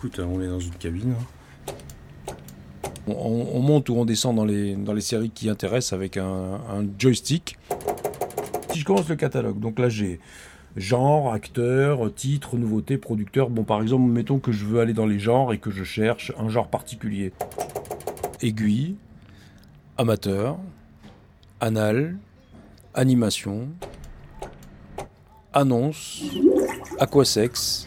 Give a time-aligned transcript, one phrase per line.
[0.00, 1.14] écoute, on est dans une cabine.
[3.06, 6.24] On, on monte ou on descend dans les, dans les séries qui intéressent avec un,
[6.24, 7.58] un joystick.
[8.72, 10.18] Si je commence le catalogue, donc là j'ai
[10.74, 13.50] genre, acteur, titre, nouveauté, producteur.
[13.50, 16.32] Bon, par exemple, mettons que je veux aller dans les genres et que je cherche
[16.38, 17.34] un genre particulier.
[18.40, 18.96] Aiguille,
[19.98, 20.56] amateur,
[21.60, 22.16] anal,
[22.94, 23.68] animation,
[25.52, 26.24] annonce,
[26.98, 27.86] aquasex.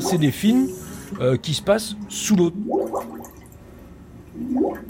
[0.00, 0.68] C'est des films
[1.20, 2.52] euh, qui se passent sous l'eau.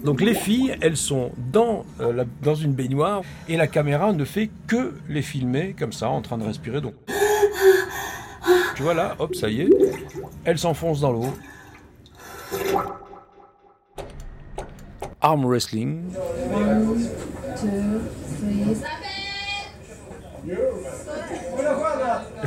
[0.04, 4.50] Donc les filles, elles sont dans, euh, dans une baignoire et la caméra ne fait
[4.66, 6.80] que les filmer comme ça, en train de respirer.
[6.80, 6.94] Donc,
[8.74, 9.70] tu vois là, hop, ça y est,
[10.44, 11.26] elles s'enfoncent dans l'eau.
[15.20, 16.02] Arm wrestling.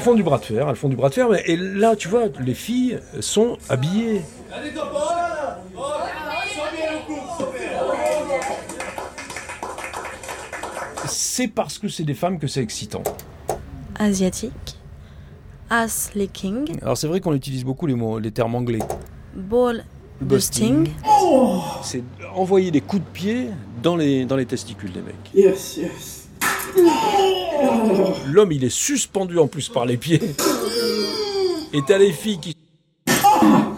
[0.07, 2.07] Font du bras de fer, elles font du bras de fer, mais- et là, tu
[2.07, 4.21] vois, les filles sont habillées.
[11.07, 13.03] C'est parce que c'est des femmes que c'est excitant.
[13.99, 14.77] asiatique,
[15.69, 18.79] ass licking, Alors c'est vrai qu'on utilise beaucoup les mots, les termes anglais.
[19.35, 19.83] ball
[20.21, 20.87] busting,
[21.83, 22.03] C'est
[22.35, 23.49] envoyer des coups de pied
[23.83, 25.15] dans les, dans les testicules des mecs.
[25.33, 26.26] Yes, yes.
[28.27, 30.21] L'homme, il est suspendu en plus par les pieds.
[31.73, 32.55] Et t'as les filles qui.
[33.07, 33.73] Ah.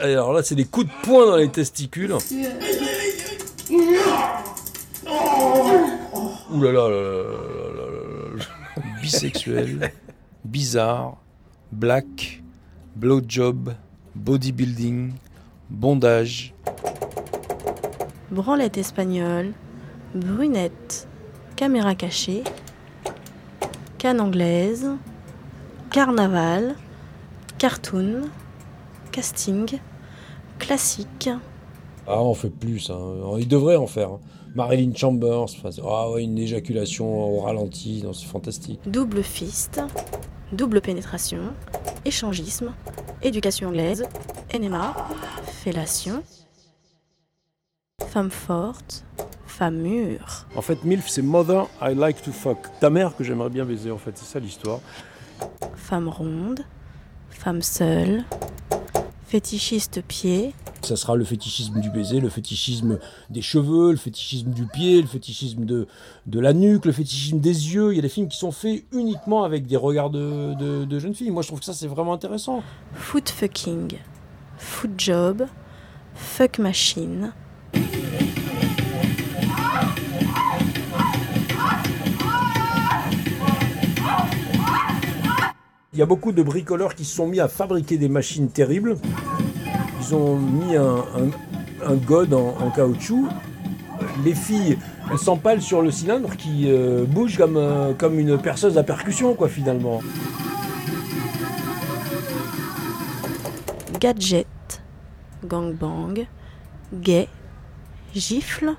[0.00, 2.14] Alors là, c'est des coups de poing dans les testicules.
[6.50, 7.24] Ouh là, là
[9.04, 9.92] bisexuel,
[10.44, 11.18] bizarre,
[11.72, 12.42] black,
[12.96, 13.74] blowjob,
[14.14, 15.12] bodybuilding,
[15.70, 16.54] bondage.
[18.30, 19.52] branlette espagnole,
[20.14, 21.08] brunette,
[21.56, 22.42] caméra cachée,
[23.98, 24.90] canne anglaise,
[25.90, 26.74] carnaval,
[27.58, 28.22] cartoon,
[29.12, 29.78] casting,
[30.58, 31.28] classique,
[32.06, 32.90] Ah, on fait plus.
[32.90, 33.36] Hein.
[33.38, 34.10] Il devrait en faire.
[34.10, 34.20] hein.
[34.54, 37.06] Marilyn Chambers, enfin, ah ouais, une éjaculation
[37.38, 38.78] au ralenti, c'est fantastique.
[38.86, 39.80] double fist,
[40.52, 41.38] double pénétration,
[42.04, 42.72] échangisme,
[43.22, 44.04] éducation anglaise,
[44.56, 44.94] NMA,
[45.64, 46.22] fellation,
[48.08, 49.04] femme forte,
[49.46, 52.58] femme mûre, En fait, MILF, c'est Mother I Like to Fuck.
[52.80, 54.80] Ta mère que j'aimerais bien baiser, en fait, c'est ça l'histoire.
[55.74, 56.60] femme ronde,
[57.30, 58.24] femme seule,
[59.26, 60.52] fétichiste pied,
[60.82, 62.98] Ça sera le fétichisme du baiser, le fétichisme
[63.30, 65.86] des cheveux, le fétichisme du pied, le fétichisme de,
[66.26, 67.92] de la nuque, le fétichisme des yeux.
[67.92, 70.98] Il y a des films qui sont faits uniquement avec des regards de, de- de
[70.98, 71.30] jeunes filles.
[71.30, 72.62] Moi, je trouve que ça, c'est vraiment intéressant.
[72.92, 73.94] foot fucking,
[74.64, 75.46] foot job,
[76.14, 77.32] fuck machine,
[85.92, 88.96] Il y a beaucoup de bricoleurs qui se sont mis à fabriquer des machines terribles.
[90.00, 91.30] Ils ont mis un, un,
[91.86, 93.28] un god en, caoutchouc.
[94.24, 94.76] Les filles,
[95.16, 99.48] s'empalent sur le cylindre qui euh, bouge comme, euh, comme une perceuse à percussion, quoi,
[99.48, 100.00] finalement.
[104.04, 104.82] Gadget,
[105.46, 106.26] gangbang,
[106.92, 107.26] gay,
[108.14, 108.76] gifle,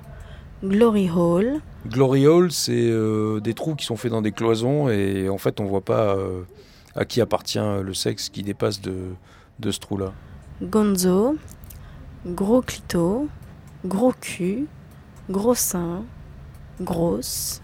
[0.62, 5.28] glory hole, Glory Hole, c'est euh, des trous qui sont faits dans des cloisons et
[5.28, 6.42] en fait, on voit pas euh,
[6.94, 9.14] à qui appartient le sexe qui dépasse de,
[9.58, 10.12] de ce trou-là.
[10.62, 11.36] gonzo,
[12.24, 13.28] gros clito,
[13.84, 14.66] gros cul,
[15.28, 16.04] gros sein,
[16.80, 17.60] grosse,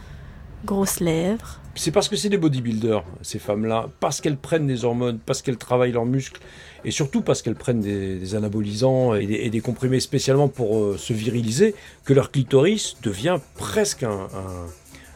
[0.64, 5.18] grosses lèvres, C'est parce que c'est des bodybuilders, ces femmes-là, parce qu'elles prennent des hormones,
[5.18, 6.40] parce qu'elles travaillent leurs muscles,
[6.84, 10.76] et surtout parce qu'elles prennent des, des anabolisants et des, et des comprimés spécialement pour
[10.78, 11.74] euh, se viriliser,
[12.04, 14.66] que leur clitoris devient presque un, un-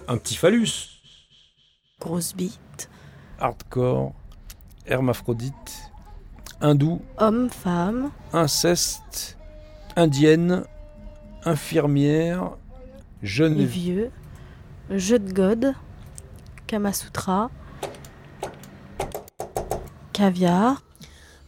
[0.09, 1.01] un petit phallus.
[2.01, 2.89] grosse bite,
[3.39, 4.15] Hardcore,
[4.87, 5.91] hermaphrodite,
[6.63, 9.37] hindou, homme, femme, inceste,
[9.95, 10.65] indienne,
[11.45, 12.53] infirmière,
[13.23, 14.11] jeune vieux,
[14.91, 15.75] jeu de god,
[16.67, 17.51] Kamasutra,
[20.13, 20.83] caviar,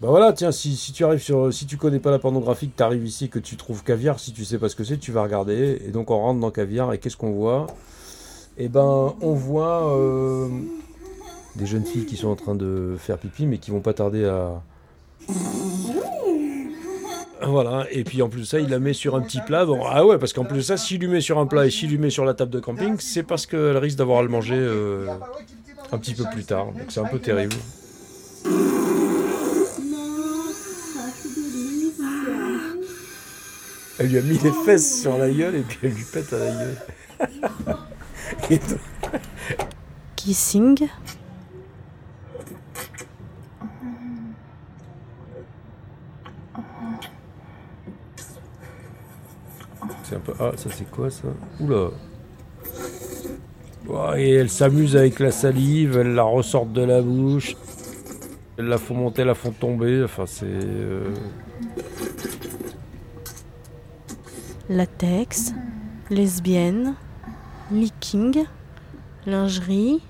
[0.01, 2.77] Bah voilà, tiens, si, si tu arrives sur, si tu connais pas la pornographie, que
[2.77, 5.11] tu arrives ici, que tu trouves caviar, si tu sais pas ce que c'est, tu
[5.11, 5.83] vas regarder.
[5.85, 7.67] Et donc on rentre dans caviar et qu'est-ce qu'on voit?
[8.59, 10.49] Eh ben, on voit euh,
[11.57, 14.25] des jeunes filles qui sont en train de faire pipi, mais qui vont pas tarder
[14.25, 14.63] à.
[17.41, 19.65] Voilà, et puis en plus de ça, il la met sur un petit plat.
[19.65, 21.71] Bon, ah ouais, parce qu'en plus de ça, s'il lui met sur un plat et
[21.71, 24.29] s'il lui met sur la table de camping, c'est parce qu'elle risque d'avoir à le
[24.29, 25.07] manger euh,
[25.93, 26.67] un petit peu plus tard.
[26.67, 27.55] Donc c'est un peu terrible.
[34.01, 36.39] Elle lui a mis les fesses sur la gueule et puis elle lui pète à
[36.39, 36.77] la gueule.
[40.17, 40.89] Kissing.
[50.05, 50.33] C'est un peu.
[50.41, 51.29] Ah, ça c'est quoi ça
[51.61, 51.91] Oula
[54.17, 57.57] Et elle s'amuse avec la salive, elle la ressort de la bouche.
[58.59, 60.03] Elle la font monter, la font tomber.
[60.05, 60.47] Enfin, c'est.
[60.47, 61.15] euh,
[64.69, 65.53] Latex.
[66.11, 66.95] Lesbienne.
[67.71, 68.45] Licking.
[69.27, 70.03] Lingerie.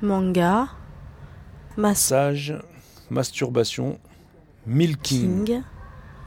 [0.00, 0.68] Manga.
[1.76, 2.52] Massage,
[3.08, 3.98] masturbation,
[4.66, 5.62] milking.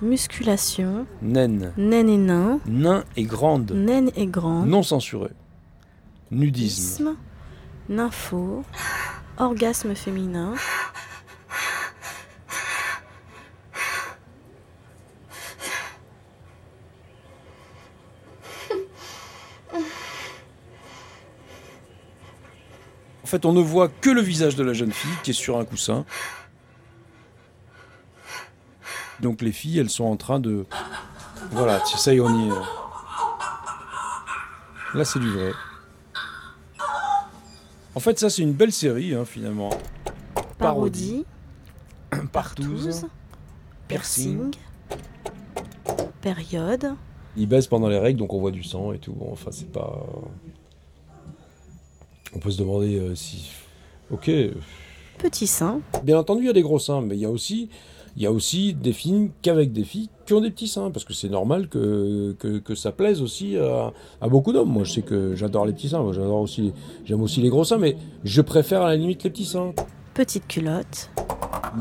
[0.05, 1.07] Musculation.
[1.23, 2.59] naine, Naine et nain.
[2.67, 4.67] nain et grande, Naine et grande.
[4.67, 5.29] non censuré,
[6.29, 7.15] nudisme, Isme,
[7.89, 8.63] nympho,
[9.37, 10.53] orgasme féminin,
[23.23, 25.57] En fait, on ne voit que le visage de la jeune fille qui est sur
[25.57, 26.05] un coussin.
[29.21, 30.65] Donc les filles, elles sont en train de...
[31.51, 32.51] Voilà, ça y est, on y est.
[34.95, 35.51] Là, c'est du vrai.
[37.93, 39.69] En fait, ça, c'est une belle série, hein, finalement.
[40.57, 41.25] parodie,
[42.31, 43.05] Partouze, partouze,
[43.87, 44.51] piercing,
[46.21, 46.95] période,
[47.37, 49.13] Il baisse pendant les règles, donc on voit du sang et tout.
[49.13, 50.05] Bon, enfin, c'est pas...
[52.33, 53.51] On peut se demander euh, si...
[54.11, 54.29] Ok,
[55.17, 57.69] petit sein, Bien entendu, il y a des gros seins, mais il y a aussi,
[58.15, 61.03] il y a aussi des films qu'avec des filles qui ont des petits seins, parce
[61.05, 63.91] que c'est normal que, que, que ça plaise aussi à,
[64.21, 64.69] à beaucoup d'hommes.
[64.71, 66.73] Moi, je sais que j'adore les petits seins, j'adore aussi,
[67.05, 69.73] j'aime aussi les gros seins, mais je préfère à la limite les petits seins.
[70.13, 71.11] petite culotte,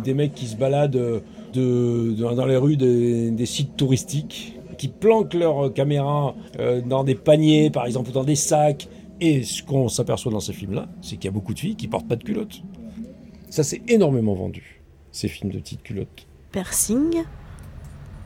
[0.05, 1.21] Des mecs qui se baladent euh,
[1.53, 7.05] de, de- dans les rues des, des sites touristiques, qui planquent leur caméra euh, dans
[7.05, 8.89] des paniers, par exemple, ou dans des sacs.
[9.21, 11.87] Et ce qu'on s'aperçoit dans ces films-là, c'est qu'il y a beaucoup de filles qui
[11.87, 12.61] portent pas de culottes.
[13.49, 14.74] Ça, c'est énormément vendu,
[15.15, 16.27] ces films de petites culottes.
[16.51, 17.25] piercing,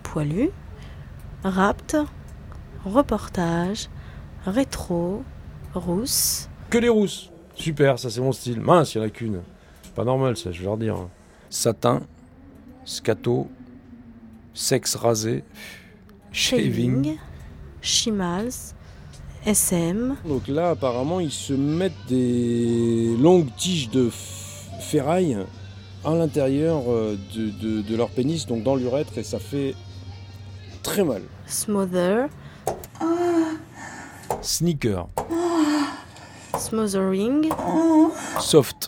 [0.02, 0.49] poilu,
[1.44, 1.96] rapt,
[2.85, 3.88] reportage,
[4.46, 5.23] rétro,
[5.75, 7.31] rousse, Que les rousses.
[7.55, 8.61] Super, ça c'est mon style.
[8.61, 9.43] Mince, il y en a qu'une.
[9.94, 10.96] Pas normal ça, je vais leur dire.
[11.50, 12.00] Satin,
[12.85, 13.49] scato,
[14.55, 15.44] sexe rasé,
[16.32, 17.05] shaving.
[17.05, 17.19] shaving,
[17.82, 18.75] chimals,
[19.44, 24.11] SM, Donc là, apparemment, ils se mettent des longues tiges de
[24.81, 25.37] ferraille
[26.09, 29.75] à l'intérieur euh, de, de- de leur pénis, donc dans l'urètre, et ça fait
[30.83, 31.23] très mal.
[31.47, 32.29] smother,
[34.43, 35.09] Sneaker,
[36.59, 37.49] smothering,
[38.41, 38.87] soft,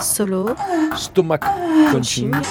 [0.00, 0.50] solo,
[0.96, 1.42] stomach
[1.90, 2.30] punching.
[2.32, 2.42] punching,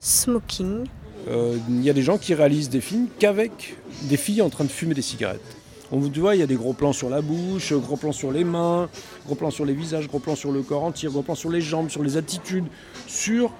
[0.00, 0.86] smoking,
[1.28, 4.64] Euh, Il y a des gens qui réalisent des films qu'avec des filles en train
[4.64, 5.56] de fumer des cigarettes.
[5.94, 8.32] On vous voit, il y a des gros plans sur la bouche, gros plans sur
[8.32, 8.88] les mains,
[9.26, 11.60] gros plans sur les visages, gros plans sur le corps entier, gros plans sur les
[11.60, 12.64] jambes, sur les attitudes,
[13.06, 13.52] sur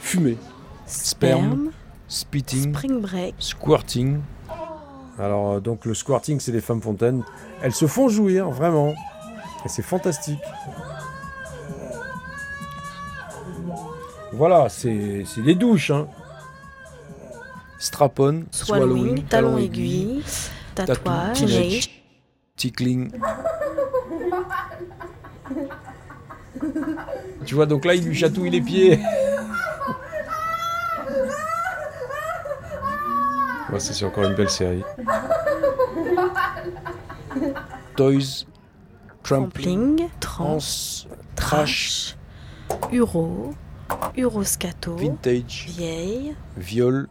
[0.00, 0.36] fumer,
[0.84, 1.70] sperme,
[2.08, 4.18] spitting, spring break, squirting.
[5.16, 7.22] Alors euh, donc le squirting, c'est les femmes fontaines.
[7.62, 8.94] Elles se font jouir, vraiment.
[9.64, 10.40] Et c'est fantastique.
[14.32, 15.92] Voilà, c'est c'est des douches.
[15.92, 16.08] Hein.
[17.78, 20.24] Strap-on, swallowing, talon aiguille,
[20.86, 22.02] tatouage, teenage,
[22.56, 23.10] tickling.
[27.44, 29.00] Tu vois, donc là, il lui chatouille les pieds.
[33.72, 34.82] Ouais, ça, c'est encore une belle série.
[37.96, 38.46] Toys,
[39.22, 40.58] Trampling, trans,
[41.36, 42.16] Trash,
[42.92, 43.54] uro,
[44.16, 47.08] uroscato, Vintage, vieille, Viol.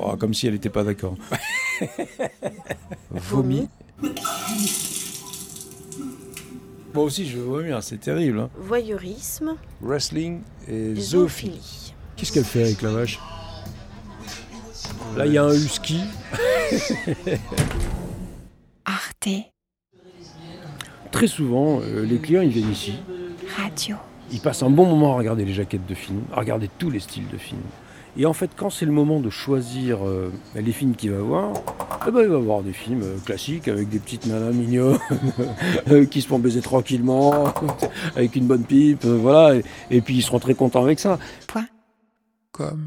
[0.00, 1.16] Oh, comme si elle n'était pas d'accord.
[3.10, 3.68] Vomi.
[6.94, 8.38] Moi aussi, je veux vomir, c'est terrible.
[8.40, 8.50] hein.
[8.56, 11.52] voyeurisme, Wrestling et zoophilie.
[11.52, 11.94] zoophilie.
[12.16, 13.18] Qu'est-ce qu'elle fait avec la vache?
[15.16, 16.00] Là, il y a un husky.
[18.84, 19.28] Arte
[21.14, 22.94] Très souvent, euh, les clients, ils viennent ici.
[23.56, 23.94] Radio.
[24.32, 26.98] Ils passent un bon moment à regarder les jaquettes de films, à regarder tous les
[26.98, 27.60] styles de films.
[28.16, 31.52] Et en fait, quand c'est le moment de choisir euh, les films qu'il va voir,
[32.08, 34.98] eh ben, il va voir des films euh, classiques avec des petites nanas mignonnes
[36.10, 37.44] qui se font baiser tranquillement,
[38.16, 39.54] avec une bonne pipe, euh, voilà.
[39.54, 41.20] Et, et puis ils seront très contents avec ça.
[41.46, 41.66] Point.
[42.50, 42.86] Comme.